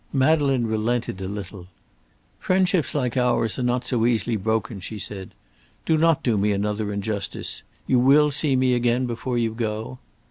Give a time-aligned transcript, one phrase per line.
[0.13, 1.67] Madeleine relented a little:
[2.39, 5.29] "Friendships like ours are not so easily broken," she said.
[5.85, 7.61] "Do not do me another injustice.
[7.85, 9.99] You will see me again before you go?"